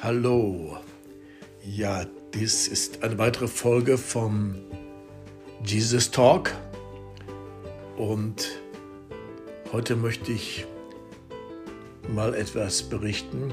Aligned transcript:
Hallo. 0.00 0.78
Ja, 1.64 2.06
dies 2.32 2.68
ist 2.68 3.02
eine 3.02 3.18
weitere 3.18 3.48
Folge 3.48 3.98
vom 3.98 4.54
Jesus 5.64 6.12
Talk. 6.12 6.54
Und 7.96 8.60
heute 9.72 9.96
möchte 9.96 10.30
ich 10.30 10.66
mal 12.14 12.32
etwas 12.34 12.84
berichten 12.84 13.52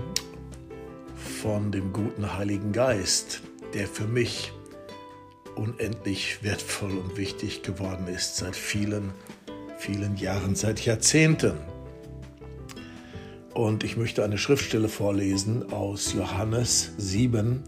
von 1.16 1.72
dem 1.72 1.92
guten 1.92 2.38
Heiligen 2.38 2.72
Geist, 2.72 3.42
der 3.74 3.88
für 3.88 4.06
mich 4.06 4.54
unendlich 5.56 6.44
wertvoll 6.44 6.92
und 6.92 7.18
wichtig 7.18 7.64
geworden 7.64 8.08
ist 8.08 8.38
seit 8.38 8.56
vielen, 8.56 9.14
vielen 9.80 10.16
Jahren, 10.16 10.54
seit 10.54 10.86
Jahrzehnten. 10.86 11.75
Und 13.56 13.86
ich 13.86 13.96
möchte 13.96 14.22
eine 14.22 14.38
Schriftstelle 14.38 14.90
vorlesen 14.90 15.72
aus 15.72 16.12
Johannes 16.12 16.92
7, 16.98 17.64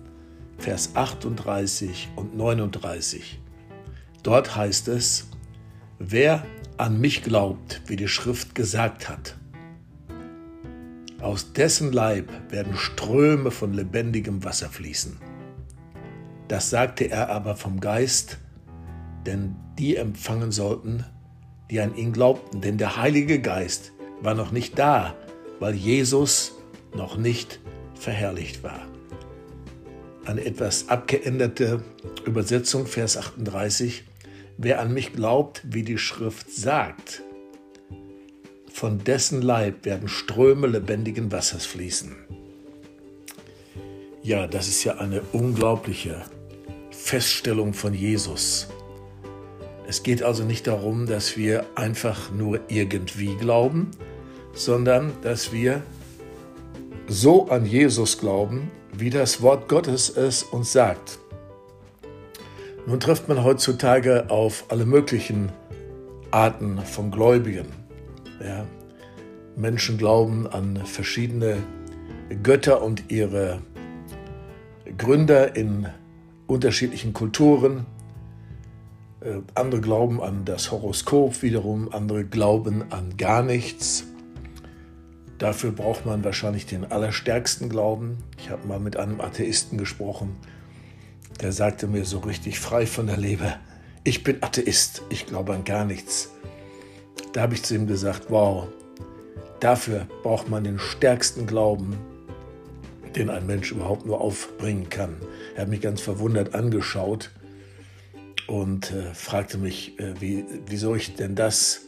Vers 0.57 0.91
38 0.95 2.09
und 2.17 2.35
39. 2.35 3.39
Dort 4.21 4.53
heißt 4.57 4.89
es, 4.89 5.29
wer 5.97 6.45
an 6.75 6.99
mich 6.99 7.23
glaubt, 7.23 7.83
wie 7.87 7.95
die 7.95 8.09
Schrift 8.09 8.53
gesagt 8.53 9.07
hat, 9.07 9.37
aus 11.21 11.53
dessen 11.53 11.93
Leib 11.93 12.29
werden 12.51 12.75
Ströme 12.75 13.49
von 13.49 13.73
lebendigem 13.73 14.43
Wasser 14.43 14.67
fließen. 14.67 15.17
Das 16.49 16.69
sagte 16.69 17.09
er 17.09 17.29
aber 17.29 17.55
vom 17.55 17.79
Geist, 17.79 18.39
denn 19.25 19.55
die 19.79 19.95
empfangen 19.95 20.51
sollten, 20.51 21.05
die 21.71 21.79
an 21.79 21.95
ihn 21.95 22.11
glaubten, 22.11 22.59
denn 22.59 22.77
der 22.77 22.97
Heilige 22.97 23.39
Geist 23.39 23.93
war 24.21 24.33
noch 24.33 24.51
nicht 24.51 24.77
da, 24.77 25.15
weil 25.59 25.75
Jesus 25.75 26.53
noch 26.95 27.17
nicht 27.17 27.59
verherrlicht 27.95 28.63
war. 28.63 28.87
Eine 30.25 30.45
etwas 30.45 30.89
abgeänderte 30.89 31.83
Übersetzung, 32.25 32.85
Vers 32.85 33.17
38. 33.17 34.03
Wer 34.57 34.81
an 34.81 34.93
mich 34.93 35.13
glaubt, 35.13 35.61
wie 35.65 35.83
die 35.83 35.97
Schrift 35.97 36.51
sagt, 36.51 37.21
von 38.73 39.03
dessen 39.03 39.41
Leib 39.41 39.85
werden 39.85 40.07
Ströme 40.07 40.67
lebendigen 40.67 41.31
Wassers 41.31 41.65
fließen. 41.65 42.15
Ja, 44.21 44.45
das 44.45 44.67
ist 44.67 44.83
ja 44.83 44.97
eine 44.97 45.21
unglaubliche 45.31 46.25
Feststellung 46.91 47.73
von 47.73 47.93
Jesus. 47.93 48.67
Es 49.87 50.03
geht 50.03 50.21
also 50.21 50.43
nicht 50.43 50.67
darum, 50.67 51.05
dass 51.05 51.37
wir 51.37 51.65
einfach 51.75 52.29
nur 52.31 52.59
irgendwie 52.67 53.35
glauben, 53.37 53.91
sondern 54.57 55.13
dass 55.21 55.53
wir 55.53 55.83
so 57.07 57.47
an 57.49 57.65
Jesus 57.65 58.17
glauben, 58.17 58.69
wie 58.91 59.09
das 59.09 59.41
Wort 59.41 59.69
Gottes 59.69 60.09
es 60.09 60.43
uns 60.43 60.71
sagt. 60.71 61.19
Nun 62.85 62.99
trifft 62.99 63.27
man 63.27 63.43
heutzutage 63.43 64.29
auf 64.29 64.65
alle 64.69 64.85
möglichen 64.85 65.51
Arten 66.31 66.79
von 66.79 67.11
Gläubigen. 67.11 67.67
Ja. 68.43 68.65
Menschen 69.55 69.97
glauben 69.97 70.47
an 70.47 70.85
verschiedene 70.85 71.57
Götter 72.43 72.81
und 72.81 73.11
ihre 73.11 73.59
Gründer 74.97 75.55
in 75.55 75.87
unterschiedlichen 76.47 77.13
Kulturen. 77.13 77.85
Äh, 79.21 79.39
andere 79.55 79.81
glauben 79.81 80.21
an 80.21 80.45
das 80.45 80.71
Horoskop 80.71 81.41
wiederum, 81.41 81.89
andere 81.91 82.23
glauben 82.23 82.85
an 82.91 83.17
gar 83.17 83.43
nichts. 83.43 84.05
Dafür 85.37 85.71
braucht 85.71 86.05
man 86.05 86.23
wahrscheinlich 86.23 86.65
den 86.65 86.91
allerstärksten 86.91 87.69
Glauben. 87.69 88.17
Ich 88.39 88.49
habe 88.49 88.67
mal 88.67 88.79
mit 88.79 88.97
einem 88.97 89.21
Atheisten 89.21 89.77
gesprochen, 89.77 90.35
der 91.41 91.51
sagte 91.51 91.87
mir 91.87 92.05
so 92.05 92.19
richtig 92.19 92.59
frei 92.59 92.87
von 92.87 93.07
der 93.07 93.17
Leber, 93.17 93.57
ich 94.03 94.23
bin 94.23 94.41
Atheist, 94.41 95.03
ich 95.09 95.27
glaube 95.27 95.53
an 95.53 95.63
gar 95.63 95.85
nichts. 95.85 96.31
Da 97.33 97.41
habe 97.41 97.53
ich 97.53 97.63
zu 97.63 97.75
ihm 97.75 97.87
gesagt, 97.87 98.27
wow, 98.29 98.67
dafür 99.59 100.07
braucht 100.23 100.49
man 100.49 100.63
den 100.63 100.79
stärksten 100.79 101.45
Glauben, 101.45 101.97
den 103.15 103.29
ein 103.29 103.45
Mensch 103.45 103.71
überhaupt 103.71 104.05
nur 104.05 104.21
aufbringen 104.21 104.89
kann. 104.89 105.17
Er 105.55 105.63
hat 105.63 105.69
mich 105.69 105.81
ganz 105.81 106.01
verwundert 106.01 106.55
angeschaut 106.55 107.31
und 108.47 108.91
äh, 108.91 109.13
fragte 109.13 109.57
mich, 109.57 109.99
äh, 109.99 110.19
wie, 110.19 110.45
wieso 110.65 110.95
ich 110.95 111.15
denn 111.15 111.35
das 111.35 111.81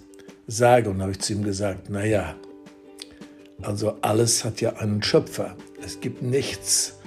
sage. 0.46 0.90
Und 0.90 1.02
habe 1.02 1.12
ich 1.12 1.20
zu 1.20 1.34
ihm 1.34 1.44
gesagt, 1.44 1.90
naja, 1.90 2.36
also 3.62 3.98
alles 4.02 4.46
hat 4.46 4.62
ja 4.62 4.74
einen 4.78 5.04
Schöpfer. 5.04 5.56
Es 5.84 6.00
gibt 6.00 6.22
nichts 6.22 6.98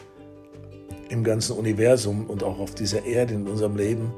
im 1.09 1.25
ganzen 1.25 1.57
Universum 1.57 2.27
und 2.27 2.43
auch 2.43 2.59
auf 2.59 2.75
dieser 2.75 3.05
Erde 3.05 3.35
in 3.35 3.47
unserem 3.47 3.77
Leben, 3.77 4.13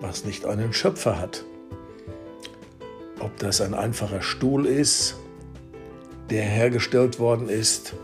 was 0.00 0.24
nicht 0.24 0.44
einen 0.44 0.72
Schöpfer 0.72 1.18
hat. 1.18 1.44
Ob 3.20 3.36
das 3.38 3.60
ein 3.60 3.74
einfacher 3.74 4.22
Stuhl 4.22 4.66
ist, 4.66 5.16
der 6.30 6.42
hergestellt 6.42 7.18
worden 7.18 7.48
ist, 7.48 7.94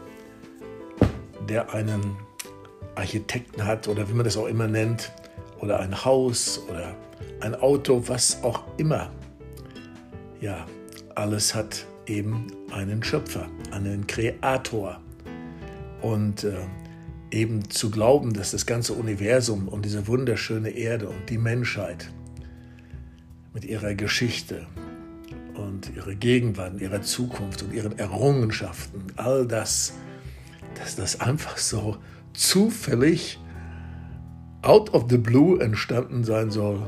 der 1.48 1.74
einen 1.74 2.16
Architekten 2.94 3.66
hat 3.66 3.88
oder 3.88 4.08
wie 4.08 4.14
man 4.14 4.24
das 4.24 4.36
auch 4.36 4.46
immer 4.46 4.68
nennt, 4.68 5.12
oder 5.60 5.80
ein 5.80 6.04
Haus 6.04 6.62
oder 6.68 6.96
ein 7.40 7.54
Auto, 7.54 8.02
was 8.06 8.42
auch 8.42 8.62
immer. 8.78 9.10
Ja, 10.40 10.66
alles 11.14 11.54
hat 11.54 11.86
eben 12.06 12.46
einen 12.70 13.02
Schöpfer, 13.02 13.48
einen 13.70 14.06
Kreator. 14.06 15.00
Und 16.02 16.44
äh, 16.44 16.54
eben 17.30 17.68
zu 17.70 17.90
glauben, 17.90 18.32
dass 18.32 18.50
das 18.50 18.66
ganze 18.66 18.92
Universum 18.94 19.68
und 19.68 19.84
diese 19.84 20.06
wunderschöne 20.06 20.70
Erde 20.70 21.08
und 21.08 21.28
die 21.28 21.38
Menschheit 21.38 22.10
mit 23.52 23.64
ihrer 23.64 23.94
Geschichte 23.94 24.66
und 25.54 25.94
ihrer 25.94 26.14
Gegenwart, 26.14 26.80
ihrer 26.80 27.02
Zukunft 27.02 27.62
und 27.62 27.72
ihren 27.72 27.98
Errungenschaften, 27.98 29.04
all 29.16 29.46
das, 29.46 29.94
dass 30.76 30.96
das 30.96 31.20
einfach 31.20 31.58
so 31.58 31.98
zufällig 32.32 33.38
out 34.62 34.92
of 34.94 35.06
the 35.08 35.18
blue 35.18 35.60
entstanden 35.60 36.24
sein 36.24 36.50
soll 36.50 36.80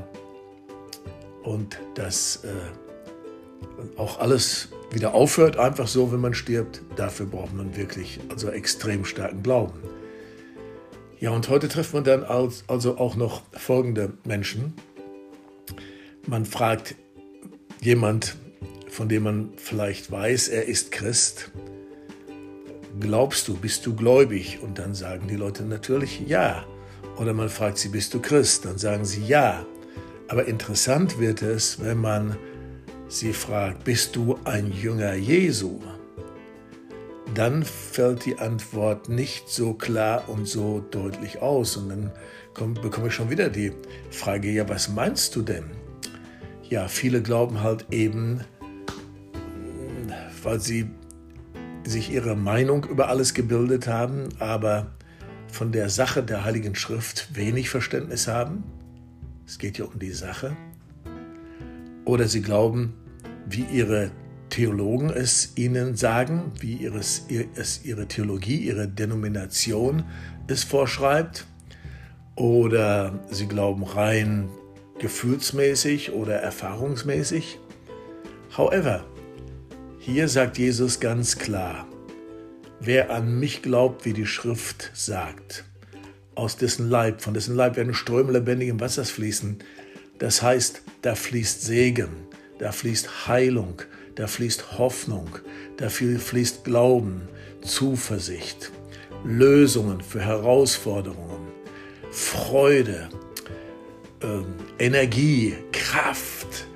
und 1.43 1.79
dass 1.95 2.45
äh, 2.45 3.99
auch 3.99 4.21
alles 4.21 4.69
wieder 4.93 5.15
aufhört, 5.15 5.57
einfach 5.57 5.89
so, 5.89 6.13
wenn 6.13 6.21
man 6.21 6.35
stirbt, 6.35 6.83
dafür 6.97 7.27
braucht 7.27 7.55
man 7.55 7.77
wirklich 7.77 8.21
also 8.29 8.51
extrem 8.51 9.05
starken 9.05 9.43
Glauben. 9.43 9.73
Ja, 11.19 11.31
und 11.31 11.49
heute 11.49 11.69
trifft 11.69 11.95
man 11.95 12.05
dann 12.05 12.25
also 12.25 12.99
auch 12.99 13.17
noch 13.17 13.43
folgende 13.53 14.13
Menschen. 14.25 14.75
Man 16.27 16.45
fragt 16.45 16.97
jemand, 17.81 18.37
von 18.89 19.09
dem 19.09 19.23
man 19.23 19.53
vielleicht 19.57 20.11
weiß, 20.11 20.49
er 20.49 20.67
ist 20.67 20.93
Christ. 20.93 21.53
Glaubst 23.01 23.49
du, 23.49 23.57
bist 23.57 23.87
du 23.87 23.95
gläubig? 23.95 24.59
Und 24.63 24.79
dann 24.79 24.95
sagen 24.95 25.29
die 25.29 25.37
Leute 25.37 25.63
natürlich 25.63 26.23
ja. 26.27 26.65
Oder 27.19 27.35
man 27.35 27.49
fragt 27.49 27.79
sie, 27.79 27.89
bist 27.89 28.13
du 28.15 28.21
Christ? 28.21 28.65
Dann 28.65 28.79
sagen 28.79 29.05
sie 29.05 29.25
ja. 29.25 29.65
Aber 30.29 30.47
interessant 30.47 31.19
wird 31.19 31.43
es, 31.43 31.81
wenn 31.81 31.99
man 31.99 32.37
sie 33.13 33.33
fragt, 33.33 33.85
bist 33.85 34.17
du 34.17 34.39
ein 34.45 34.73
Jünger 34.73 35.15
Jesu? 35.15 35.81
Dann 37.35 37.63
fällt 37.63 38.25
die 38.25 38.39
Antwort 38.39 39.09
nicht 39.09 39.49
so 39.49 39.75
klar 39.75 40.29
und 40.29 40.47
so 40.47 40.81
deutlich 40.91 41.41
aus. 41.41 41.77
Und 41.77 41.89
dann 41.89 42.13
komm, 42.55 42.75
bekomme 42.75 43.09
ich 43.09 43.15
schon 43.15 43.31
wieder 43.31 43.49
die 43.49 43.73
Frage, 44.11 44.51
ja, 44.51 44.69
was 44.69 44.89
meinst 44.89 45.37
du 45.37 45.43
denn? 45.43 45.65
Ja, 46.69 46.89
viele 46.89 47.23
glauben 47.23 47.63
halt 47.63 47.87
eben, 47.91 48.41
weil 50.43 50.61
sie 50.61 50.89
sich 51.85 52.13
ihre 52.13 52.35
Meinung 52.35 52.85
über 52.85 53.09
alles 53.09 53.35
gebildet 53.35 53.87
haben, 53.87 54.29
aber 54.39 54.93
von 55.49 55.73
der 55.73 55.91
Sache 55.91 56.23
der 56.23 56.45
Heiligen 56.45 56.75
Schrift 56.75 57.37
wenig 57.37 57.69
Verständnis 57.69 58.27
haben. 58.27 58.65
Es 59.47 59.59
geht 59.59 59.79
ja 59.79 59.85
um 59.85 59.99
die 59.99 60.13
Sache. 60.13 60.57
Oder 62.05 62.27
sie 62.27 62.43
glauben, 62.43 62.95
wie 63.47 63.65
ihre 63.73 64.11
Theologen 64.49 65.11
es 65.11 65.53
ihnen 65.57 65.97
sagen, 65.97 66.53
wie 66.61 66.75
ihres, 66.75 67.27
es 67.55 67.85
ihre 67.85 68.07
Theologie, 68.07 68.59
ihre 68.59 68.87
Denomination 68.87 70.05
es 70.47 70.63
vorschreibt. 70.63 71.47
Oder 72.35 73.19
sie 73.31 73.47
glauben 73.47 73.85
rein 73.85 74.49
gefühlsmäßig 74.99 76.13
oder 76.13 76.37
erfahrungsmäßig. 76.37 77.59
However, 78.57 79.05
hier 79.99 80.29
sagt 80.29 80.59
Jesus 80.59 81.01
ganz 81.01 81.39
klar, 81.39 81.87
wer 82.81 83.11
an 83.11 83.39
mich 83.39 83.63
glaubt, 83.63 84.05
wie 84.05 84.13
die 84.13 84.27
Schrift 84.27 84.91
sagt, 84.95 85.65
aus 86.35 86.57
dessen 86.57 86.89
Leib, 86.89 87.23
von 87.23 87.35
dessen 87.35 87.57
Leib 87.57 87.77
werden 87.77 87.95
Ströme 87.95 88.33
lebendigen 88.33 88.81
Wassers 88.81 89.11
fließen. 89.11 89.59
Das 90.19 90.43
heißt, 90.43 90.83
da 91.03 91.15
fließt 91.15 91.63
Segen, 91.63 92.09
da 92.63 92.71
fließt 92.71 93.27
Heilung, 93.27 93.83
da 94.15 94.29
fließt 94.29 94.79
Hoffnung, 94.79 95.29
da 95.79 95.89
fließt 95.89 96.63
Glauben, 96.63 97.23
Zuversicht 97.61 98.71
Lösungen 99.25 100.01
für 100.01 100.21
Herausforderungen, 100.21 101.49
Freude, 102.13 103.09
ähm, 104.23 104.55
Energie, 104.79 105.57
Kraft. 105.73 106.69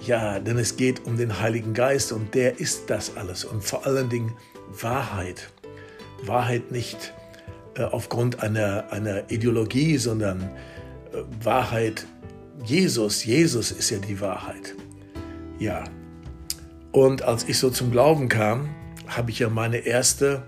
Ja, 0.00 0.38
denn 0.38 0.58
es 0.58 0.76
geht 0.76 1.04
um 1.06 1.16
den 1.16 1.40
Heiligen 1.40 1.74
Geist 1.74 2.12
und 2.12 2.32
der 2.32 2.60
ist 2.60 2.88
das 2.88 3.16
alles 3.16 3.44
und 3.44 3.64
vor 3.64 3.84
allen 3.84 4.08
Dingen 4.08 4.32
Wahrheit. 4.80 5.50
Wahrheit 6.22 6.70
nicht 6.70 7.12
äh, 7.74 7.82
aufgrund 7.82 8.44
einer, 8.44 8.92
einer 8.92 9.28
Ideologie, 9.28 9.96
sondern 9.96 10.42
äh, 10.42 11.18
Wahrheit 11.42 12.06
Jesus. 12.64 13.24
Jesus 13.24 13.72
ist 13.72 13.90
ja 13.90 13.98
die 13.98 14.20
Wahrheit. 14.20 14.76
Ja. 15.58 15.84
Und 16.92 17.22
als 17.22 17.44
ich 17.48 17.58
so 17.58 17.70
zum 17.70 17.90
Glauben 17.90 18.28
kam, 18.28 18.68
habe 19.06 19.30
ich 19.30 19.38
ja 19.38 19.48
meine 19.48 19.78
erste, 19.78 20.42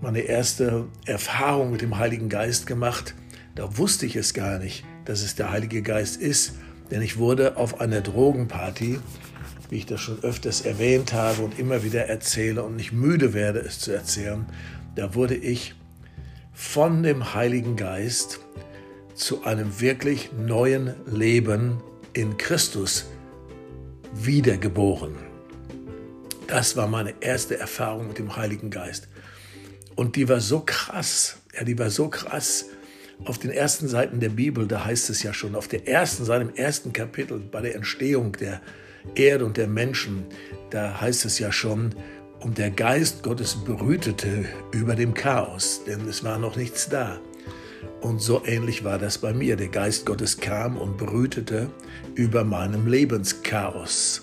meine 0.00 0.20
erste 0.20 0.86
Erfahrung 1.06 1.72
mit 1.72 1.82
dem 1.82 1.98
Heiligen 1.98 2.28
Geist 2.28 2.66
gemacht. 2.66 3.14
Da 3.54 3.76
wusste 3.76 4.06
ich 4.06 4.16
es 4.16 4.34
gar 4.34 4.58
nicht, 4.58 4.84
dass 5.04 5.22
es 5.22 5.34
der 5.34 5.50
Heilige 5.50 5.82
Geist 5.82 6.20
ist, 6.20 6.54
denn 6.90 7.02
ich 7.02 7.18
wurde 7.18 7.56
auf 7.56 7.80
einer 7.80 8.00
Drogenparty, 8.00 9.00
wie 9.68 9.76
ich 9.76 9.86
das 9.86 10.00
schon 10.00 10.22
öfters 10.22 10.62
erwähnt 10.62 11.12
habe 11.12 11.42
und 11.42 11.58
immer 11.58 11.82
wieder 11.82 12.06
erzähle 12.06 12.62
und 12.62 12.76
nicht 12.76 12.92
müde 12.92 13.34
werde, 13.34 13.58
es 13.60 13.80
zu 13.80 13.92
erzählen, 13.92 14.46
da 14.94 15.14
wurde 15.14 15.34
ich 15.34 15.74
von 16.54 17.02
dem 17.02 17.34
Heiligen 17.34 17.76
Geist 17.76 18.40
zu 19.14 19.44
einem 19.44 19.80
wirklich 19.80 20.30
neuen 20.32 20.94
Leben 21.06 21.78
in 22.12 22.36
Christus 22.36 23.06
wiedergeboren. 24.12 25.14
Das 26.46 26.76
war 26.76 26.88
meine 26.88 27.14
erste 27.20 27.58
Erfahrung 27.58 28.08
mit 28.08 28.18
dem 28.18 28.36
Heiligen 28.36 28.70
Geist. 28.70 29.08
Und 29.96 30.16
die 30.16 30.28
war 30.28 30.40
so 30.40 30.62
krass, 30.64 31.38
ja, 31.54 31.64
die 31.64 31.78
war 31.78 31.90
so 31.90 32.08
krass. 32.08 32.66
Auf 33.24 33.38
den 33.38 33.50
ersten 33.50 33.88
Seiten 33.88 34.20
der 34.20 34.28
Bibel, 34.28 34.68
da 34.68 34.84
heißt 34.84 35.10
es 35.10 35.22
ja 35.22 35.34
schon, 35.34 35.56
auf 35.56 35.66
der 35.66 35.88
ersten 35.88 36.24
Seite, 36.24 36.44
im 36.44 36.54
ersten 36.54 36.92
Kapitel, 36.92 37.38
bei 37.40 37.60
der 37.60 37.74
Entstehung 37.74 38.32
der 38.32 38.60
Erde 39.14 39.44
und 39.44 39.56
der 39.56 39.66
Menschen, 39.66 40.24
da 40.70 41.00
heißt 41.00 41.24
es 41.24 41.38
ja 41.38 41.50
schon, 41.50 41.94
und 42.40 42.58
der 42.58 42.70
Geist 42.70 43.24
Gottes 43.24 43.56
brütete 43.56 44.44
über 44.72 44.94
dem 44.94 45.14
Chaos, 45.14 45.82
denn 45.84 46.06
es 46.08 46.22
war 46.22 46.38
noch 46.38 46.56
nichts 46.56 46.88
da. 46.88 47.20
Und 48.00 48.20
so 48.20 48.44
ähnlich 48.44 48.84
war 48.84 48.98
das 48.98 49.18
bei 49.18 49.32
mir. 49.32 49.56
Der 49.56 49.68
Geist 49.68 50.06
Gottes 50.06 50.38
kam 50.38 50.76
und 50.76 50.96
brütete 50.96 51.70
über 52.14 52.44
meinem 52.44 52.86
Lebenschaos. 52.86 54.22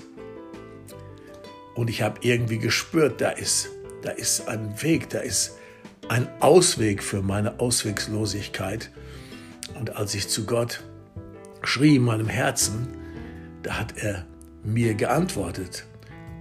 Und 1.75 1.89
ich 1.89 2.01
habe 2.01 2.19
irgendwie 2.21 2.57
gespürt, 2.57 3.19
da 3.19 3.29
ist, 3.29 3.69
da 4.01 4.11
ist 4.11 4.47
ein 4.47 4.81
Weg, 4.81 5.09
da 5.09 5.19
ist 5.19 5.57
ein 6.07 6.27
Ausweg 6.39 7.03
für 7.03 7.21
meine 7.21 7.59
Auswegslosigkeit. 7.59 8.91
Und 9.77 9.95
als 9.97 10.15
ich 10.15 10.29
zu 10.29 10.45
Gott 10.45 10.83
schrie 11.63 11.97
in 11.97 12.03
meinem 12.03 12.29
Herzen, 12.29 12.87
da 13.63 13.79
hat 13.79 13.97
er 13.97 14.25
mir 14.63 14.93
geantwortet. 14.93 15.85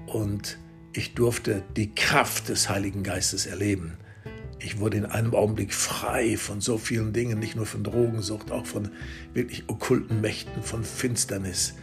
Und 0.07 0.59
ich 0.93 1.15
durfte 1.15 1.63
die 1.77 1.95
Kraft 1.95 2.49
des 2.49 2.69
Heiligen 2.69 3.03
Geistes 3.03 3.47
erleben. 3.47 3.97
Ich 4.59 4.79
wurde 4.79 4.99
in 4.99 5.07
einem 5.07 5.35
Augenblick 5.35 5.75
frei 5.75 6.37
von 6.37 6.61
so 6.61 6.79
vielen 6.79 7.13
Dingen, 7.13 7.39
nicht 7.39 7.57
nur 7.57 7.67
von 7.67 7.85
Drogensucht, 7.85 8.51
auch 8.51 8.67
von 8.67 8.91
wirklich 9.33 9.65
okkulten 9.69 10.21
Mächten, 10.21 10.63
von 10.63 10.85
Finsternis. 10.85 11.75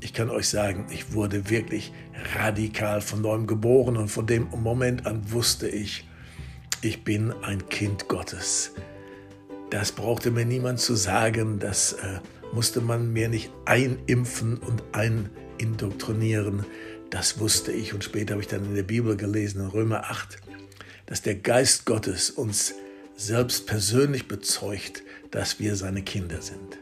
Ich 0.00 0.12
kann 0.12 0.30
euch 0.30 0.48
sagen, 0.48 0.86
ich 0.90 1.12
wurde 1.12 1.50
wirklich 1.50 1.92
radikal 2.36 3.00
von 3.00 3.22
neuem 3.22 3.46
geboren 3.46 3.96
und 3.96 4.08
von 4.08 4.26
dem 4.26 4.48
Moment 4.50 5.06
an 5.06 5.30
wusste 5.30 5.68
ich, 5.68 6.08
ich 6.80 7.04
bin 7.04 7.32
ein 7.42 7.68
Kind 7.68 8.08
Gottes. 8.08 8.72
Das 9.70 9.92
brauchte 9.92 10.30
mir 10.30 10.44
niemand 10.44 10.80
zu 10.80 10.96
sagen, 10.96 11.58
das 11.58 11.92
äh, 11.94 12.18
musste 12.52 12.80
man 12.80 13.12
mir 13.12 13.28
nicht 13.28 13.50
einimpfen 13.64 14.58
und 14.58 14.82
einindoktrinieren. 14.92 16.66
Das 17.10 17.38
wusste 17.38 17.72
ich 17.72 17.94
und 17.94 18.02
später 18.02 18.32
habe 18.32 18.42
ich 18.42 18.48
dann 18.48 18.64
in 18.64 18.74
der 18.74 18.82
Bibel 18.82 19.16
gelesen, 19.16 19.60
in 19.60 19.68
Römer 19.68 20.10
8, 20.10 20.38
dass 21.06 21.22
der 21.22 21.34
Geist 21.34 21.86
Gottes 21.86 22.30
uns 22.30 22.74
selbst 23.16 23.66
persönlich 23.66 24.28
bezeugt, 24.28 25.02
dass 25.30 25.60
wir 25.60 25.76
seine 25.76 26.02
Kinder 26.02 26.42
sind. 26.42 26.78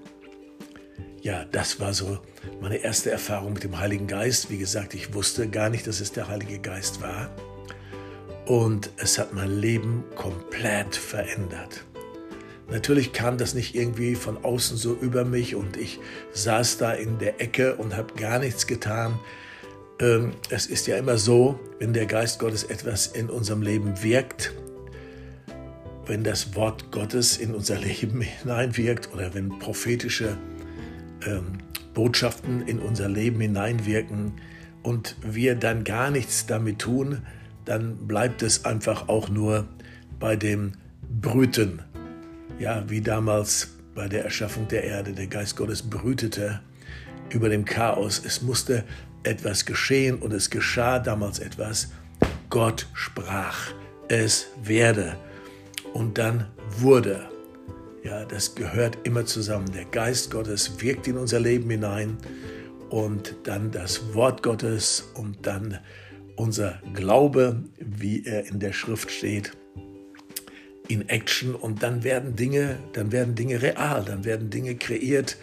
Ja, 1.22 1.44
das 1.44 1.80
war 1.80 1.92
so 1.92 2.18
meine 2.60 2.78
erste 2.78 3.10
Erfahrung 3.10 3.52
mit 3.52 3.62
dem 3.62 3.78
Heiligen 3.78 4.06
Geist. 4.06 4.50
Wie 4.50 4.56
gesagt, 4.58 4.94
ich 4.94 5.12
wusste 5.12 5.48
gar 5.48 5.68
nicht, 5.68 5.86
dass 5.86 6.00
es 6.00 6.12
der 6.12 6.28
Heilige 6.28 6.58
Geist 6.58 7.02
war. 7.02 7.30
Und 8.46 8.90
es 8.96 9.18
hat 9.18 9.34
mein 9.34 9.60
Leben 9.60 10.04
komplett 10.16 10.96
verändert. 10.96 11.84
Natürlich 12.70 13.12
kam 13.12 13.36
das 13.36 13.54
nicht 13.54 13.74
irgendwie 13.74 14.14
von 14.14 14.44
außen 14.44 14.76
so 14.76 14.94
über 14.94 15.24
mich 15.24 15.54
und 15.56 15.76
ich 15.76 15.98
saß 16.32 16.78
da 16.78 16.92
in 16.92 17.18
der 17.18 17.40
Ecke 17.40 17.76
und 17.76 17.96
habe 17.96 18.14
gar 18.14 18.38
nichts 18.38 18.66
getan. 18.66 19.18
Ähm, 20.00 20.32
es 20.48 20.66
ist 20.66 20.86
ja 20.86 20.96
immer 20.96 21.18
so, 21.18 21.60
wenn 21.78 21.92
der 21.92 22.06
Geist 22.06 22.38
Gottes 22.38 22.64
etwas 22.64 23.06
in 23.06 23.28
unserem 23.28 23.62
Leben 23.62 24.02
wirkt, 24.02 24.52
wenn 26.06 26.24
das 26.24 26.56
Wort 26.56 26.90
Gottes 26.90 27.36
in 27.36 27.54
unser 27.54 27.78
Leben 27.78 28.20
hineinwirkt 28.42 29.12
oder 29.12 29.34
wenn 29.34 29.58
prophetische 29.58 30.36
ähm, 31.26 31.58
Botschaften 31.92 32.62
in 32.66 32.78
unser 32.78 33.08
Leben 33.08 33.40
hineinwirken 33.40 34.32
und 34.82 35.16
wir 35.22 35.54
dann 35.54 35.84
gar 35.84 36.10
nichts 36.10 36.46
damit 36.46 36.78
tun, 36.78 37.22
dann 37.66 38.08
bleibt 38.08 38.42
es 38.42 38.64
einfach 38.64 39.08
auch 39.08 39.28
nur 39.28 39.68
bei 40.18 40.34
dem 40.34 40.72
Brüten. 41.20 41.82
Ja, 42.58 42.88
wie 42.88 43.02
damals 43.02 43.68
bei 43.94 44.08
der 44.08 44.24
Erschaffung 44.24 44.66
der 44.68 44.84
Erde, 44.84 45.12
der 45.12 45.26
Geist 45.26 45.56
Gottes 45.56 45.82
brütete 45.82 46.60
über 47.30 47.48
dem 47.48 47.64
Chaos. 47.64 48.22
Es 48.24 48.42
musste 48.42 48.84
etwas 49.22 49.64
geschehen 49.66 50.16
und 50.16 50.32
es 50.32 50.50
geschah 50.50 50.98
damals 50.98 51.38
etwas. 51.38 51.90
Gott 52.48 52.86
sprach, 52.94 53.72
es 54.08 54.48
werde. 54.62 55.16
Und 55.92 56.18
dann 56.18 56.46
wurde. 56.78 57.28
Ja, 58.02 58.24
das 58.24 58.54
gehört 58.54 58.98
immer 59.04 59.26
zusammen. 59.26 59.70
Der 59.72 59.84
Geist 59.84 60.30
Gottes 60.30 60.80
wirkt 60.80 61.06
in 61.06 61.16
unser 61.16 61.40
Leben 61.40 61.68
hinein 61.68 62.16
und 62.88 63.36
dann 63.44 63.70
das 63.70 64.14
Wort 64.14 64.42
Gottes 64.42 65.10
und 65.14 65.46
dann 65.46 65.78
unser 66.36 66.80
Glaube, 66.94 67.62
wie 67.78 68.24
er 68.24 68.46
in 68.46 68.58
der 68.58 68.72
Schrift 68.72 69.10
steht, 69.10 69.52
in 70.88 71.08
Action 71.08 71.54
und 71.54 71.82
dann 71.82 72.02
werden 72.02 72.34
Dinge, 72.34 72.78
dann 72.94 73.12
werden 73.12 73.34
Dinge 73.34 73.62
real, 73.62 74.04
dann 74.04 74.24
werden 74.24 74.50
Dinge 74.50 74.74
kreiert 74.74 75.36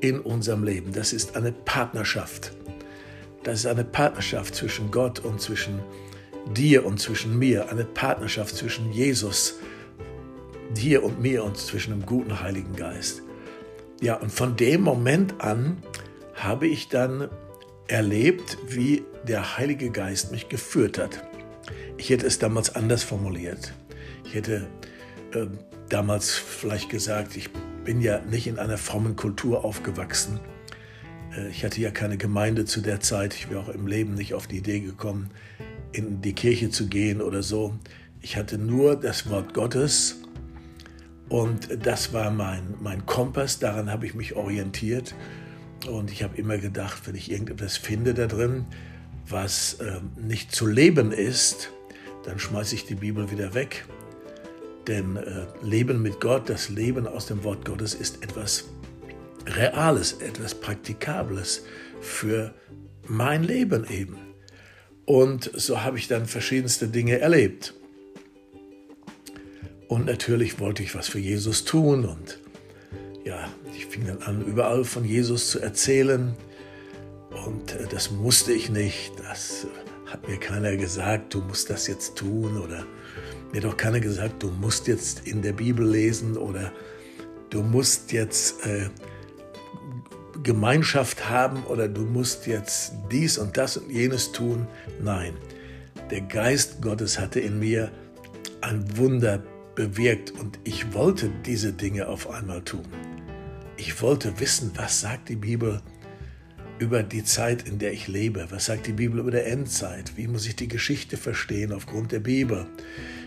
in 0.00 0.20
unserem 0.20 0.64
Leben. 0.64 0.92
Das 0.92 1.12
ist 1.12 1.36
eine 1.36 1.52
Partnerschaft. 1.52 2.52
Das 3.44 3.60
ist 3.60 3.66
eine 3.66 3.84
Partnerschaft 3.84 4.54
zwischen 4.54 4.90
Gott 4.90 5.20
und 5.20 5.38
zwischen 5.38 5.80
dir 6.56 6.84
und 6.86 6.98
zwischen 6.98 7.38
mir, 7.38 7.70
eine 7.70 7.84
Partnerschaft 7.84 8.56
zwischen 8.56 8.90
Jesus, 8.90 9.56
dir 10.74 11.04
und 11.04 11.20
mir 11.20 11.44
und 11.44 11.58
zwischen 11.58 11.90
dem 11.90 12.06
guten 12.06 12.40
Heiligen 12.40 12.74
Geist. 12.74 13.22
Ja, 14.00 14.16
und 14.16 14.32
von 14.32 14.56
dem 14.56 14.80
Moment 14.80 15.42
an 15.42 15.76
habe 16.34 16.66
ich 16.66 16.88
dann 16.88 17.28
erlebt, 17.86 18.56
wie 18.66 19.04
der 19.28 19.58
Heilige 19.58 19.90
Geist 19.90 20.32
mich 20.32 20.48
geführt 20.48 20.98
hat. 20.98 21.22
Ich 21.98 22.08
hätte 22.08 22.26
es 22.26 22.38
damals 22.38 22.74
anders 22.74 23.02
formuliert. 23.02 23.74
Ich 24.24 24.34
hätte 24.34 24.66
äh, 25.34 25.46
damals 25.90 26.30
vielleicht 26.30 26.88
gesagt, 26.88 27.36
ich 27.36 27.50
bin 27.84 28.00
ja 28.00 28.20
nicht 28.20 28.46
in 28.46 28.58
einer 28.58 28.78
frommen 28.78 29.16
Kultur 29.16 29.66
aufgewachsen 29.66 30.40
ich 31.50 31.64
hatte 31.64 31.80
ja 31.80 31.90
keine 31.90 32.16
Gemeinde 32.16 32.64
zu 32.64 32.80
der 32.80 33.00
Zeit. 33.00 33.34
Ich 33.34 33.50
wäre 33.50 33.60
auch 33.60 33.68
im 33.68 33.86
Leben 33.86 34.14
nicht 34.14 34.34
auf 34.34 34.46
die 34.46 34.58
Idee 34.58 34.80
gekommen, 34.80 35.30
in 35.92 36.20
die 36.20 36.32
Kirche 36.32 36.70
zu 36.70 36.88
gehen 36.88 37.20
oder 37.20 37.42
so. 37.42 37.74
Ich 38.20 38.36
hatte 38.36 38.58
nur 38.58 38.96
das 38.96 39.28
Wort 39.28 39.54
Gottes 39.54 40.16
und 41.28 41.86
das 41.86 42.12
war 42.12 42.30
mein, 42.30 42.74
mein 42.80 43.06
Kompass. 43.06 43.58
Daran 43.58 43.90
habe 43.90 44.06
ich 44.06 44.14
mich 44.14 44.36
orientiert. 44.36 45.14
Und 45.88 46.10
ich 46.10 46.22
habe 46.22 46.36
immer 46.36 46.58
gedacht, 46.58 47.06
wenn 47.06 47.14
ich 47.14 47.30
irgendetwas 47.30 47.76
finde 47.76 48.14
da 48.14 48.26
drin, 48.26 48.64
was 49.28 49.74
äh, 49.74 50.00
nicht 50.16 50.54
zu 50.54 50.66
leben 50.66 51.12
ist, 51.12 51.70
dann 52.24 52.38
schmeiße 52.38 52.74
ich 52.74 52.86
die 52.86 52.94
Bibel 52.94 53.30
wieder 53.30 53.54
weg. 53.54 53.86
Denn 54.86 55.16
äh, 55.16 55.46
Leben 55.62 56.02
mit 56.02 56.20
Gott, 56.20 56.48
das 56.48 56.68
Leben 56.68 57.06
aus 57.06 57.26
dem 57.26 57.44
Wort 57.44 57.64
Gottes 57.64 57.94
ist 57.94 58.22
etwas 58.22 58.66
Reales, 59.46 60.14
etwas 60.14 60.54
Praktikables 60.54 61.64
für 62.00 62.54
mein 63.06 63.42
Leben 63.44 63.88
eben. 63.88 64.18
Und 65.04 65.50
so 65.54 65.82
habe 65.82 65.98
ich 65.98 66.08
dann 66.08 66.26
verschiedenste 66.26 66.88
Dinge 66.88 67.18
erlebt. 67.18 67.74
Und 69.88 70.06
natürlich 70.06 70.58
wollte 70.60 70.82
ich 70.82 70.94
was 70.94 71.08
für 71.08 71.18
Jesus 71.18 71.64
tun 71.64 72.04
und 72.04 72.38
ja, 73.24 73.48
ich 73.74 73.86
fing 73.86 74.06
dann 74.06 74.22
an, 74.22 74.44
überall 74.44 74.84
von 74.84 75.04
Jesus 75.04 75.50
zu 75.50 75.60
erzählen. 75.60 76.34
Und 77.46 77.72
äh, 77.72 77.86
das 77.90 78.10
musste 78.10 78.52
ich 78.52 78.70
nicht. 78.70 79.12
Das 79.18 79.66
hat 80.06 80.28
mir 80.28 80.38
keiner 80.38 80.76
gesagt, 80.76 81.34
du 81.34 81.40
musst 81.40 81.70
das 81.70 81.86
jetzt 81.86 82.16
tun 82.16 82.58
oder 82.58 82.86
mir 83.52 83.60
doch 83.60 83.76
keiner 83.76 84.00
gesagt, 84.00 84.42
du 84.42 84.50
musst 84.50 84.88
jetzt 84.88 85.26
in 85.26 85.42
der 85.42 85.52
Bibel 85.52 85.88
lesen 85.88 86.36
oder 86.36 86.72
du 87.50 87.62
musst 87.62 88.12
jetzt 88.12 88.66
äh, 88.66 88.88
Gemeinschaft 90.44 91.28
haben 91.28 91.64
oder 91.64 91.88
du 91.88 92.02
musst 92.02 92.46
jetzt 92.46 92.92
dies 93.10 93.38
und 93.38 93.56
das 93.56 93.76
und 93.76 93.90
jenes 93.90 94.30
tun. 94.30 94.68
Nein, 95.02 95.34
der 96.10 96.20
Geist 96.20 96.80
Gottes 96.80 97.18
hatte 97.18 97.40
in 97.40 97.58
mir 97.58 97.90
ein 98.60 98.96
Wunder 98.96 99.42
bewirkt 99.74 100.30
und 100.30 100.58
ich 100.62 100.92
wollte 100.92 101.30
diese 101.44 101.72
Dinge 101.72 102.06
auf 102.06 102.30
einmal 102.30 102.62
tun. 102.62 102.84
Ich 103.76 104.00
wollte 104.00 104.38
wissen, 104.38 104.70
was 104.76 105.00
sagt 105.00 105.28
die 105.28 105.36
Bibel 105.36 105.82
über 106.78 107.02
die 107.02 107.24
Zeit, 107.24 107.66
in 107.68 107.78
der 107.78 107.92
ich 107.92 108.08
lebe? 108.08 108.46
Was 108.50 108.66
sagt 108.66 108.86
die 108.86 108.92
Bibel 108.92 109.18
über 109.20 109.30
der 109.30 109.46
Endzeit? 109.46 110.12
Wie 110.16 110.28
muss 110.28 110.46
ich 110.46 110.56
die 110.56 110.68
Geschichte 110.68 111.16
verstehen 111.16 111.72
aufgrund 111.72 112.12
der 112.12 112.20
Bibel? 112.20 112.66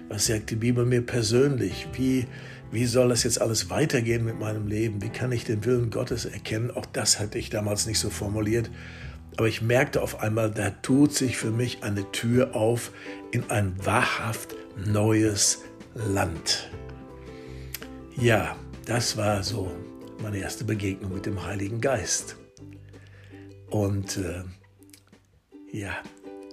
Was 0.09 0.27
sagt 0.27 0.51
die 0.51 0.55
Bibel 0.55 0.85
mir 0.85 1.01
persönlich? 1.01 1.87
Wie, 1.93 2.25
wie 2.71 2.85
soll 2.85 3.09
das 3.09 3.23
jetzt 3.23 3.41
alles 3.41 3.69
weitergehen 3.69 4.25
mit 4.25 4.39
meinem 4.39 4.67
Leben? 4.67 5.01
Wie 5.01 5.09
kann 5.09 5.31
ich 5.31 5.45
den 5.45 5.63
Willen 5.63 5.89
Gottes 5.89 6.25
erkennen? 6.25 6.71
Auch 6.71 6.85
das 6.85 7.19
hatte 7.19 7.37
ich 7.37 7.49
damals 7.49 7.85
nicht 7.85 7.99
so 7.99 8.09
formuliert. 8.09 8.69
Aber 9.37 9.47
ich 9.47 9.61
merkte 9.61 10.01
auf 10.01 10.19
einmal, 10.19 10.51
da 10.51 10.71
tut 10.71 11.13
sich 11.13 11.37
für 11.37 11.51
mich 11.51 11.83
eine 11.83 12.11
Tür 12.11 12.55
auf 12.55 12.91
in 13.31 13.49
ein 13.49 13.73
wahrhaft 13.85 14.55
neues 14.85 15.59
Land. 15.93 16.69
Ja, 18.15 18.55
das 18.85 19.15
war 19.15 19.43
so 19.43 19.71
meine 20.21 20.39
erste 20.39 20.63
Begegnung 20.63 21.13
mit 21.13 21.25
dem 21.25 21.45
Heiligen 21.45 21.81
Geist. 21.81 22.35
Und 23.69 24.17
äh, 24.17 24.43
ja, 25.71 25.91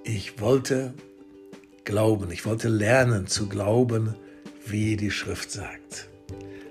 ich 0.05 0.41
wollte 0.41 0.95
glauben, 1.85 2.31
ich 2.31 2.45
wollte 2.45 2.69
lernen 2.69 3.27
zu 3.27 3.49
glauben, 3.49 4.15
wie 4.67 4.97
die 4.97 5.11
Schrift 5.11 5.51
sagt. 5.51 6.09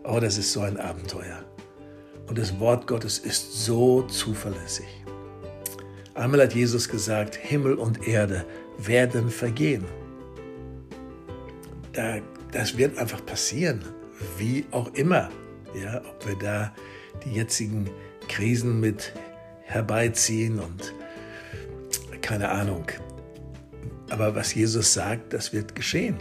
Oh, 0.04 0.20
das 0.20 0.38
ist 0.38 0.52
so 0.52 0.62
ein 0.62 0.78
Abenteuer. 0.78 1.44
Und 2.28 2.38
das 2.38 2.60
Wort 2.60 2.88
Gottes 2.88 3.20
ist 3.20 3.66
so 3.66 4.04
zuverlässig. 4.04 4.88
Einmal 6.16 6.42
hat 6.42 6.54
Jesus 6.54 6.90
gesagt, 6.90 7.36
Himmel 7.36 7.76
und 7.76 8.08
Erde 8.08 8.46
werden 8.78 9.30
vergehen. 9.30 9.86
Das 12.52 12.78
wird 12.78 12.98
einfach 12.98 13.26
passieren, 13.26 13.84
wie 14.38 14.66
auch 14.72 14.94
immer. 14.94 15.30
Ja, 15.76 16.02
ob 16.08 16.28
wir 16.28 16.36
da 16.36 16.74
die 17.26 17.34
jetzigen 17.34 17.90
Krisen 18.28 18.80
mit 18.80 19.14
herbeiziehen 19.64 20.60
und 20.60 20.94
keine 22.22 22.50
Ahnung. 22.50 22.86
Aber 24.10 24.36
was 24.36 24.54
Jesus 24.54 24.94
sagt, 24.94 25.34
das 25.34 25.52
wird 25.52 25.76
geschehen. 25.76 26.18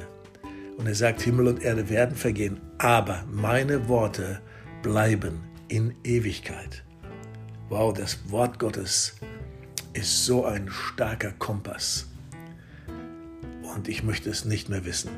Und 0.77 0.87
er 0.87 0.95
sagt, 0.95 1.21
Himmel 1.23 1.49
und 1.49 1.63
Erde 1.63 1.89
werden 1.89 2.17
vergehen, 2.17 2.61
aber 2.79 3.25
meine 3.31 3.89
Worte 3.89 4.41
bleiben 4.83 5.41
in 5.69 5.95
Ewigkeit. 6.05 6.83
Wow, 7.69 7.95
das 7.95 8.31
Wort 8.31 8.59
Gottes 8.59 9.15
ist 9.93 10.27
so 10.27 10.45
ein 10.45 10.69
starker 10.71 11.33
Kompass. 11.33 12.09
Und 13.75 13.89
ich 13.89 14.03
möchte 14.03 14.31
es 14.31 14.45
nicht 14.45 14.69
mehr 14.69 14.85
wissen. 14.85 15.11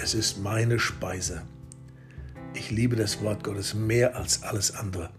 Es 0.00 0.14
ist 0.14 0.38
meine 0.38 0.78
Speise. 0.78 1.42
Ich 2.54 2.70
liebe 2.70 2.96
das 2.96 3.22
Wort 3.22 3.44
Gottes 3.44 3.74
mehr 3.74 4.16
als 4.16 4.42
alles 4.42 4.74
andere. 4.74 5.10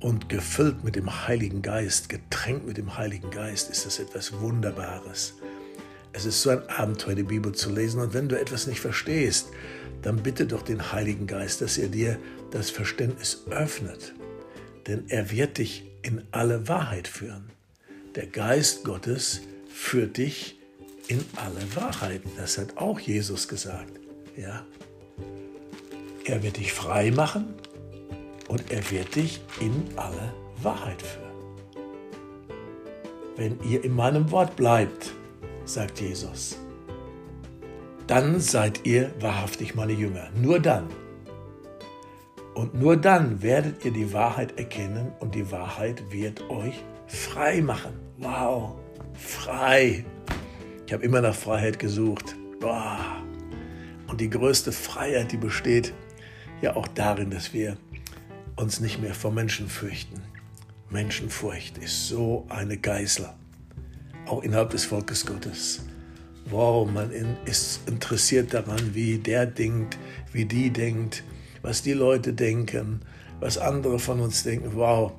Und 0.00 0.28
gefüllt 0.28 0.84
mit 0.84 0.96
dem 0.96 1.26
Heiligen 1.26 1.62
Geist, 1.62 2.08
getränkt 2.08 2.66
mit 2.66 2.76
dem 2.76 2.98
Heiligen 2.98 3.30
Geist, 3.30 3.70
ist 3.70 3.86
das 3.86 3.98
etwas 3.98 4.38
Wunderbares. 4.40 5.34
Es 6.16 6.24
ist 6.24 6.40
so 6.40 6.48
ein 6.48 6.66
Abenteuer, 6.70 7.14
die 7.14 7.24
Bibel 7.24 7.52
zu 7.52 7.70
lesen. 7.70 8.00
Und 8.00 8.14
wenn 8.14 8.26
du 8.26 8.40
etwas 8.40 8.66
nicht 8.66 8.80
verstehst, 8.80 9.48
dann 10.00 10.22
bitte 10.22 10.46
doch 10.46 10.62
den 10.62 10.90
Heiligen 10.90 11.26
Geist, 11.26 11.60
dass 11.60 11.76
er 11.76 11.88
dir 11.88 12.18
das 12.50 12.70
Verständnis 12.70 13.44
öffnet. 13.50 14.14
Denn 14.86 15.04
er 15.08 15.30
wird 15.30 15.58
dich 15.58 15.84
in 16.00 16.22
alle 16.30 16.68
Wahrheit 16.68 17.06
führen. 17.06 17.50
Der 18.14 18.26
Geist 18.26 18.82
Gottes 18.82 19.42
führt 19.68 20.16
dich 20.16 20.58
in 21.08 21.22
alle 21.36 21.60
Wahrheiten. 21.74 22.30
Das 22.38 22.56
hat 22.56 22.78
auch 22.78 22.98
Jesus 22.98 23.46
gesagt. 23.46 24.00
Ja? 24.38 24.64
Er 26.24 26.42
wird 26.42 26.56
dich 26.56 26.72
frei 26.72 27.10
machen 27.10 27.52
und 28.48 28.70
er 28.70 28.90
wird 28.90 29.16
dich 29.16 29.42
in 29.60 29.84
alle 29.96 30.32
Wahrheit 30.62 31.02
führen. 31.02 31.26
Wenn 33.36 33.60
ihr 33.70 33.84
in 33.84 33.94
meinem 33.94 34.30
Wort 34.30 34.56
bleibt, 34.56 35.12
sagt 35.66 36.00
Jesus, 36.00 36.58
dann 38.06 38.40
seid 38.40 38.86
ihr 38.86 39.12
wahrhaftig 39.20 39.74
meine 39.74 39.92
Jünger. 39.92 40.30
Nur 40.40 40.60
dann. 40.60 40.88
Und 42.54 42.74
nur 42.74 42.96
dann 42.96 43.42
werdet 43.42 43.84
ihr 43.84 43.90
die 43.90 44.12
Wahrheit 44.12 44.58
erkennen 44.58 45.12
und 45.20 45.34
die 45.34 45.50
Wahrheit 45.50 46.02
wird 46.10 46.48
euch 46.48 46.82
frei 47.06 47.60
machen. 47.60 47.92
Wow, 48.18 48.76
frei. 49.14 50.04
Ich 50.86 50.92
habe 50.92 51.04
immer 51.04 51.20
nach 51.20 51.34
Freiheit 51.34 51.78
gesucht. 51.78 52.34
Boah. 52.60 52.98
Und 54.06 54.20
die 54.20 54.30
größte 54.30 54.72
Freiheit, 54.72 55.32
die 55.32 55.36
besteht 55.36 55.92
ja 56.62 56.76
auch 56.76 56.88
darin, 56.88 57.30
dass 57.30 57.52
wir 57.52 57.76
uns 58.54 58.80
nicht 58.80 59.00
mehr 59.00 59.14
vor 59.14 59.32
Menschen 59.32 59.68
fürchten. 59.68 60.22
Menschenfurcht 60.88 61.78
ist 61.78 62.08
so 62.08 62.46
eine 62.48 62.76
Geißel, 62.76 63.28
auch 64.26 64.42
innerhalb 64.42 64.70
des 64.70 64.84
Volkes 64.84 65.24
Gottes. 65.26 65.80
Wow, 66.50 66.88
man 66.88 67.10
ist 67.44 67.88
interessiert 67.88 68.54
daran, 68.54 68.94
wie 68.94 69.18
der 69.18 69.46
denkt, 69.46 69.98
wie 70.32 70.44
die 70.44 70.70
denkt, 70.70 71.24
was 71.62 71.82
die 71.82 71.92
Leute 71.92 72.32
denken, 72.32 73.00
was 73.40 73.58
andere 73.58 73.98
von 73.98 74.20
uns 74.20 74.44
denken. 74.44 74.72
Wow, 74.74 75.12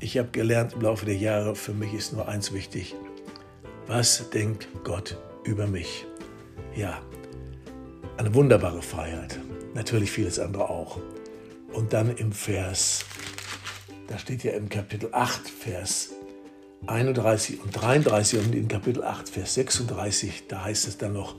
ich 0.00 0.18
habe 0.18 0.28
gelernt 0.30 0.74
im 0.74 0.82
Laufe 0.82 1.04
der 1.04 1.16
Jahre, 1.16 1.56
für 1.56 1.72
mich 1.72 1.92
ist 1.94 2.12
nur 2.12 2.28
eins 2.28 2.52
wichtig. 2.52 2.94
Was 3.88 4.30
denkt 4.30 4.68
Gott 4.84 5.16
über 5.44 5.66
mich? 5.66 6.06
Ja, 6.76 7.00
eine 8.16 8.34
wunderbare 8.34 8.82
Freiheit. 8.82 9.38
Natürlich 9.74 10.10
vieles 10.10 10.38
andere 10.38 10.68
auch. 10.68 10.98
Und 11.72 11.92
dann 11.92 12.16
im 12.16 12.32
Vers, 12.32 13.04
da 14.06 14.18
steht 14.18 14.44
ja 14.44 14.52
im 14.52 14.68
Kapitel 14.68 15.08
8, 15.12 15.48
Vers 15.48 16.10
31 16.86 17.60
und 17.62 17.72
33 17.72 18.38
und 18.40 18.54
in 18.54 18.68
Kapitel 18.68 19.02
8, 19.02 19.28
Vers 19.28 19.54
36, 19.54 20.44
da 20.48 20.64
heißt 20.64 20.88
es 20.88 20.98
dann 20.98 21.12
noch, 21.12 21.34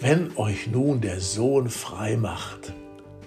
wenn 0.00 0.36
euch 0.36 0.66
nun 0.66 1.00
der 1.00 1.20
Sohn 1.20 1.68
frei 1.68 2.16
macht, 2.16 2.72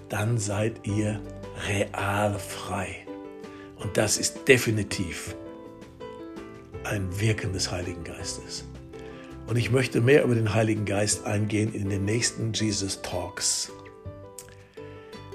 dann 0.08 0.38
seid 0.38 0.86
ihr 0.86 1.20
real 1.68 2.38
frei. 2.38 3.06
Und 3.76 3.96
das 3.96 4.18
ist 4.18 4.48
definitiv 4.48 5.34
ein 6.84 7.20
Wirken 7.20 7.52
des 7.52 7.70
Heiligen 7.70 8.04
Geistes. 8.04 8.64
Und 9.46 9.56
ich 9.56 9.70
möchte 9.70 10.00
mehr 10.00 10.24
über 10.24 10.34
den 10.34 10.54
Heiligen 10.54 10.84
Geist 10.84 11.24
eingehen 11.24 11.74
in 11.74 11.88
den 11.88 12.04
nächsten 12.04 12.52
Jesus 12.52 13.02
Talks. 13.02 13.72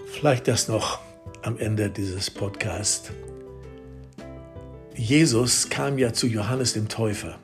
Vielleicht 0.08 0.48
das 0.48 0.68
noch 0.68 1.00
am 1.42 1.58
Ende 1.58 1.90
dieses 1.90 2.32
Podcasts. 2.32 3.12
Jesus 4.98 5.70
kam 5.70 5.98
ja 5.98 6.14
zu 6.14 6.26
Johannes 6.26 6.74
dem 6.74 6.88
Täufer. 6.88 7.38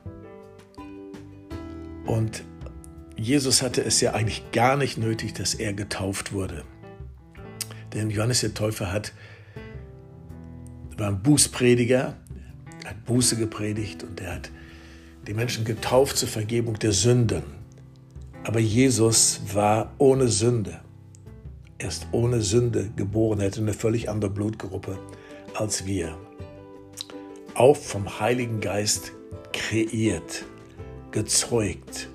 Und 2.06 2.44
Jesus 3.16 3.60
hatte 3.60 3.84
es 3.84 4.00
ja 4.00 4.14
eigentlich 4.14 4.50
gar 4.52 4.76
nicht 4.76 4.96
nötig, 4.96 5.34
dass 5.34 5.54
er 5.54 5.74
getauft 5.74 6.32
wurde. 6.32 6.64
Denn 7.92 8.08
Johannes 8.08 8.40
der 8.40 8.54
Täufer 8.54 8.90
hat, 8.90 9.12
war 10.96 11.08
ein 11.08 11.22
Bußprediger, 11.22 12.16
hat 12.86 13.04
Buße 13.04 13.36
gepredigt 13.36 14.02
und 14.02 14.20
er 14.20 14.36
hat 14.36 14.50
die 15.26 15.34
Menschen 15.34 15.64
getauft 15.64 16.16
zur 16.16 16.28
Vergebung 16.28 16.78
der 16.78 16.92
Sünden. 16.92 17.42
Aber 18.44 18.60
Jesus 18.60 19.42
war 19.52 19.92
ohne 19.98 20.28
Sünde. 20.28 20.80
Er 21.78 21.88
ist 21.88 22.06
ohne 22.12 22.40
Sünde 22.40 22.90
geboren, 22.96 23.40
er 23.40 23.46
hatte 23.46 23.60
eine 23.60 23.74
völlig 23.74 24.08
andere 24.08 24.30
Blutgruppe 24.30 24.98
als 25.54 25.86
wir. 25.86 26.16
Auch 27.54 27.76
vom 27.76 28.18
Heiligen 28.18 28.60
Geist 28.60 29.12
kreiert, 29.52 30.44
gezeugt. 31.10 32.08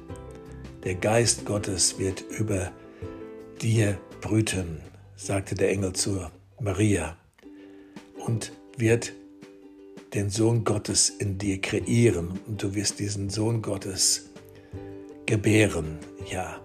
Der 0.84 0.96
Geist 0.96 1.46
Gottes 1.46 2.00
wird 2.00 2.22
über 2.22 2.72
dir 3.62 4.00
brüten, 4.22 4.82
sagte 5.16 5.56
der 5.56 5.70
Engel 5.70 5.94
zur 5.94 6.32
Maria, 6.60 7.18
und 8.26 8.52
wird 8.78 9.14
den 10.14 10.30
Sohn 10.30 10.64
Gottes 10.64 11.10
in 11.10 11.38
dir 11.38 11.62
kreieren 11.62 12.40
und 12.48 12.64
du 12.64 12.74
wirst 12.74 13.00
diesen 13.00 13.30
Sohn 13.30 13.62
Gottes 13.62 14.30
gebären, 15.26 16.00
ja. 16.32 16.60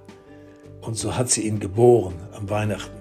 Und 0.81 0.97
so 0.97 1.17
hat 1.17 1.31
sie 1.31 1.47
ihn 1.47 1.61
geboren 1.61 2.15
am 2.33 2.49
Weihnachten. 2.49 2.97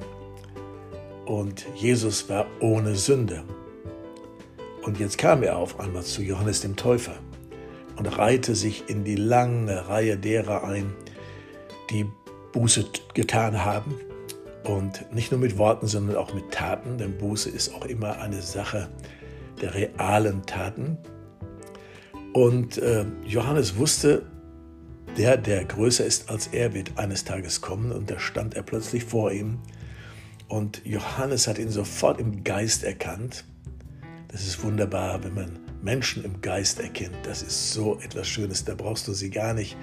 Und 1.25 1.65
Jesus 1.75 2.27
war 2.29 2.45
ohne 2.59 2.95
Sünde. 2.95 3.43
Und 4.83 4.99
jetzt 4.99 5.17
kam 5.17 5.43
er 5.43 5.57
auf 5.57 5.79
einmal 5.79 6.03
zu 6.03 6.21
Johannes 6.21 6.61
dem 6.61 6.75
Täufer 6.75 7.13
und 7.97 8.05
reihte 8.17 8.55
sich 8.55 8.89
in 8.89 9.03
die 9.03 9.15
lange 9.15 9.87
Reihe 9.87 10.17
derer 10.17 10.63
ein, 10.63 10.93
die 11.89 12.05
Buße 12.51 12.85
getan 13.13 13.63
haben. 13.63 13.95
Und 14.63 15.11
nicht 15.13 15.31
nur 15.31 15.39
mit 15.39 15.57
Worten, 15.57 15.87
sondern 15.87 16.15
auch 16.15 16.33
mit 16.33 16.51
Taten, 16.51 16.97
denn 16.97 17.17
Buße 17.17 17.49
ist 17.49 17.73
auch 17.73 17.85
immer 17.85 18.19
eine 18.19 18.41
Sache 18.41 18.89
der 19.61 19.73
realen 19.73 20.45
Taten. 20.45 20.97
Und 22.33 22.77
äh, 22.77 23.05
Johannes 23.25 23.77
wusste, 23.77 24.23
der, 25.17 25.37
der 25.37 25.65
größer 25.65 26.05
ist 26.05 26.29
als 26.29 26.47
er, 26.47 26.73
wird 26.73 26.97
eines 26.97 27.25
Tages 27.25 27.61
kommen. 27.61 27.91
Und 27.91 28.09
da 28.09 28.19
stand 28.19 28.55
er 28.55 28.63
plötzlich 28.63 29.03
vor 29.03 29.31
ihm. 29.31 29.59
Und 30.47 30.85
Johannes 30.85 31.47
hat 31.47 31.57
ihn 31.57 31.69
sofort 31.69 32.19
im 32.19 32.43
Geist 32.43 32.83
erkannt. 32.83 33.45
Das 34.31 34.47
ist 34.47 34.63
wunderbar, 34.63 35.23
wenn 35.23 35.33
man 35.33 35.59
Menschen 35.81 36.23
im 36.23 36.41
Geist 36.41 36.79
erkennt. 36.79 37.15
Das 37.23 37.41
ist 37.41 37.73
so 37.73 37.99
etwas 37.99 38.27
Schönes. 38.27 38.63
Da 38.63 38.75
brauchst 38.75 39.07
du 39.07 39.13
sie 39.13 39.29
gar 39.29 39.53
nicht 39.53 39.75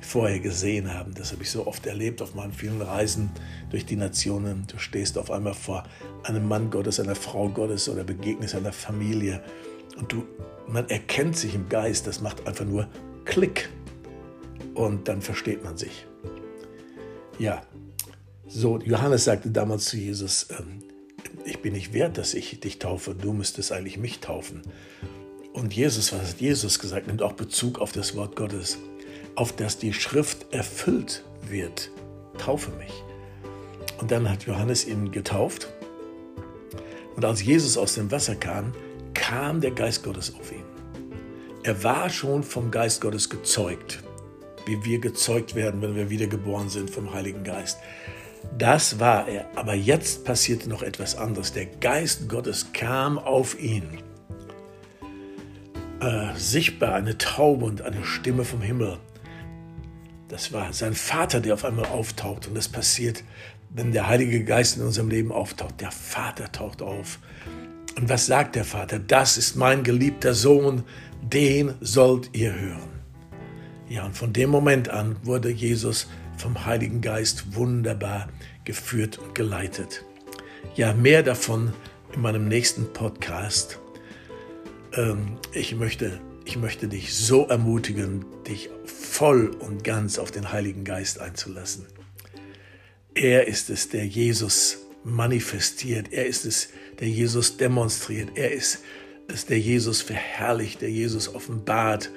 vorher 0.00 0.40
gesehen 0.40 0.92
haben. 0.92 1.14
Das 1.14 1.32
habe 1.32 1.42
ich 1.42 1.50
so 1.50 1.66
oft 1.66 1.86
erlebt 1.86 2.20
auf 2.20 2.34
meinen 2.34 2.52
vielen 2.52 2.82
Reisen 2.82 3.30
durch 3.70 3.86
die 3.86 3.96
Nationen. 3.96 4.66
Du 4.66 4.78
stehst 4.78 5.16
auf 5.16 5.30
einmal 5.30 5.54
vor 5.54 5.84
einem 6.24 6.48
Mann 6.48 6.70
Gottes, 6.70 6.98
einer 6.98 7.14
Frau 7.14 7.48
Gottes 7.48 7.88
oder 7.88 8.02
begegnest 8.02 8.54
einer 8.54 8.72
Familie 8.72 9.42
und 9.98 10.10
du, 10.10 10.24
man 10.66 10.88
erkennt 10.88 11.36
sich 11.36 11.54
im 11.54 11.68
Geist. 11.68 12.06
Das 12.06 12.20
macht 12.20 12.46
einfach 12.46 12.64
nur 12.64 12.88
Klick 13.24 13.68
und 14.74 15.06
dann 15.06 15.22
versteht 15.22 15.62
man 15.62 15.76
sich. 15.76 16.06
Ja, 17.38 17.62
so 18.48 18.78
Johannes 18.80 19.24
sagte 19.24 19.50
damals 19.50 19.86
zu 19.86 19.96
Jesus, 19.96 20.48
ähm, 20.50 20.82
ich 21.44 21.60
bin 21.60 21.72
nicht 21.72 21.92
wert, 21.92 22.18
dass 22.18 22.34
ich 22.34 22.60
dich 22.60 22.78
taufe, 22.78 23.14
du 23.14 23.32
müsstest 23.32 23.72
eigentlich 23.72 23.98
mich 23.98 24.20
taufen. 24.20 24.62
Und 25.52 25.74
Jesus, 25.74 26.12
was 26.12 26.30
hat 26.30 26.40
Jesus 26.40 26.78
gesagt, 26.78 27.06
nimmt 27.06 27.22
auch 27.22 27.32
Bezug 27.34 27.78
auf 27.78 27.92
das 27.92 28.16
Wort 28.16 28.36
Gottes, 28.36 28.78
auf 29.34 29.52
das 29.54 29.78
die 29.78 29.92
Schrift 29.92 30.52
erfüllt 30.52 31.24
wird. 31.48 31.90
Taufe 32.38 32.70
mich. 32.72 32.92
Und 34.00 34.10
dann 34.10 34.28
hat 34.28 34.44
Johannes 34.44 34.86
ihn 34.86 35.10
getauft. 35.12 35.68
Und 37.16 37.24
als 37.24 37.42
Jesus 37.42 37.76
aus 37.76 37.94
dem 37.94 38.10
Wasser 38.10 38.34
kam, 38.34 38.72
kam 39.14 39.60
der 39.60 39.72
Geist 39.72 40.02
Gottes 40.02 40.34
auf 40.34 40.50
ihn. 40.50 40.64
Er 41.62 41.84
war 41.84 42.10
schon 42.10 42.42
vom 42.42 42.70
Geist 42.70 43.00
Gottes 43.00 43.28
gezeugt, 43.28 44.02
wie 44.66 44.84
wir 44.84 44.98
gezeugt 44.98 45.54
werden, 45.54 45.82
wenn 45.82 45.94
wir 45.94 46.10
wiedergeboren 46.10 46.68
sind 46.68 46.90
vom 46.90 47.12
Heiligen 47.12 47.44
Geist. 47.44 47.78
Das 48.58 49.00
war 49.00 49.28
er. 49.28 49.46
Aber 49.56 49.74
jetzt 49.74 50.24
passierte 50.24 50.68
noch 50.68 50.82
etwas 50.82 51.16
anderes. 51.16 51.52
Der 51.52 51.66
Geist 51.66 52.28
Gottes 52.28 52.72
kam 52.72 53.18
auf 53.18 53.58
ihn. 53.58 53.98
Äh, 56.00 56.34
sichtbar 56.36 56.94
eine 56.94 57.16
Taube 57.18 57.64
und 57.64 57.82
eine 57.82 58.04
Stimme 58.04 58.44
vom 58.44 58.60
Himmel. 58.60 58.98
Das 60.28 60.52
war 60.52 60.72
sein 60.72 60.94
Vater, 60.94 61.40
der 61.40 61.54
auf 61.54 61.64
einmal 61.64 61.86
auftaucht. 61.86 62.48
Und 62.48 62.56
das 62.56 62.68
passiert, 62.68 63.22
wenn 63.70 63.92
der 63.92 64.08
Heilige 64.08 64.44
Geist 64.44 64.76
in 64.76 64.82
unserem 64.82 65.08
Leben 65.08 65.32
auftaucht. 65.32 65.80
Der 65.80 65.90
Vater 65.90 66.50
taucht 66.50 66.82
auf. 66.82 67.18
Und 67.96 68.08
was 68.08 68.26
sagt 68.26 68.56
der 68.56 68.64
Vater? 68.64 68.98
Das 68.98 69.36
ist 69.36 69.56
mein 69.56 69.82
geliebter 69.82 70.34
Sohn, 70.34 70.84
den 71.22 71.74
sollt 71.80 72.30
ihr 72.32 72.54
hören. 72.54 72.88
Ja, 73.88 74.06
und 74.06 74.16
von 74.16 74.32
dem 74.32 74.50
Moment 74.50 74.88
an 74.88 75.16
wurde 75.22 75.50
Jesus 75.50 76.08
vom 76.36 76.66
Heiligen 76.66 77.00
Geist 77.00 77.54
wunderbar 77.54 78.28
geführt 78.64 79.18
und 79.18 79.34
geleitet. 79.34 80.04
Ja, 80.74 80.92
mehr 80.92 81.22
davon 81.22 81.72
in 82.14 82.20
meinem 82.20 82.48
nächsten 82.48 82.92
Podcast. 82.92 83.78
Ähm, 84.94 85.38
ich, 85.52 85.74
möchte, 85.74 86.20
ich 86.44 86.56
möchte 86.56 86.88
dich 86.88 87.14
so 87.14 87.46
ermutigen, 87.46 88.24
dich 88.46 88.70
voll 88.84 89.50
und 89.58 89.84
ganz 89.84 90.18
auf 90.18 90.30
den 90.30 90.52
Heiligen 90.52 90.84
Geist 90.84 91.20
einzulassen. 91.20 91.86
Er 93.14 93.46
ist 93.46 93.70
es, 93.70 93.88
der 93.88 94.06
Jesus 94.06 94.78
manifestiert. 95.04 96.12
Er 96.12 96.26
ist 96.26 96.44
es, 96.44 96.68
der 97.00 97.08
Jesus 97.08 97.56
demonstriert. 97.56 98.30
Er 98.36 98.52
ist 98.52 98.80
es, 99.28 99.46
der 99.46 99.58
Jesus 99.58 100.00
verherrlicht, 100.02 100.80
der 100.80 100.90
Jesus 100.90 101.34
offenbart, 101.34 102.10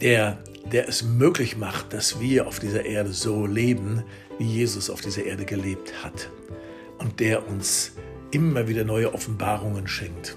der 0.00 0.42
der 0.70 0.88
es 0.88 1.02
möglich 1.02 1.56
macht, 1.56 1.92
dass 1.92 2.20
wir 2.20 2.46
auf 2.46 2.58
dieser 2.58 2.84
Erde 2.84 3.12
so 3.12 3.46
leben, 3.46 4.04
wie 4.38 4.46
Jesus 4.46 4.90
auf 4.90 5.00
dieser 5.00 5.24
Erde 5.24 5.44
gelebt 5.44 5.92
hat. 6.02 6.30
Und 6.98 7.20
der 7.20 7.48
uns 7.48 7.92
immer 8.30 8.68
wieder 8.68 8.84
neue 8.84 9.12
Offenbarungen 9.12 9.88
schenkt. 9.88 10.36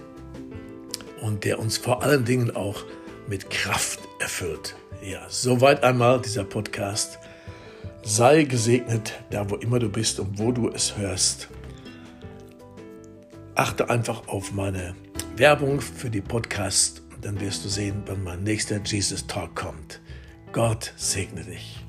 Und 1.22 1.44
der 1.44 1.60
uns 1.60 1.78
vor 1.78 2.04
allen 2.04 2.26
Dingen 2.26 2.56
auch 2.56 2.84
mit 3.28 3.50
Kraft 3.50 4.00
erfüllt. 4.20 4.76
Ja, 5.04 5.26
soweit 5.30 5.84
einmal 5.84 6.22
dieser 6.22 6.44
Podcast. 6.44 7.20
Sei 8.04 8.44
gesegnet, 8.44 9.14
da 9.32 9.50
wo 9.50 9.56
immer 9.56 9.80
du 9.80 9.90
bist 9.90 10.20
und 10.20 10.38
wo 10.38 10.52
du 10.52 10.70
es 10.70 10.98
hörst. 10.98 11.50
Achte 13.56 13.90
einfach 13.90 14.28
auf 14.28 14.52
meine 14.52 14.96
Werbung 15.38 15.82
für 15.82 16.10
die 16.10 16.22
Podcast, 16.22 17.02
dann 17.22 17.40
wirst 17.40 17.66
du 17.66 17.70
sehen, 17.70 18.04
wann 18.06 18.24
mein 18.24 18.44
nächster 18.44 18.80
Jesus 18.84 19.26
Talk 19.26 19.56
kommt. 19.56 20.02
Gott 20.56 20.94
segne 20.96 21.44
dich. 21.44 21.85